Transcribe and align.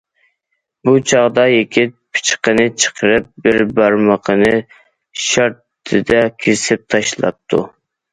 بۇ 0.87 0.91
چاغدا 1.09 1.41
يىگىت 1.49 1.91
پىچىقىنى 2.17 2.65
چىقىرىپ، 2.83 3.27
بىر 3.47 3.61
بارمىقىنى 3.81 4.49
شارتتىدە 5.25 6.23
كېسىپ 6.47 6.87
تاشلاپتۇ. 6.95 7.61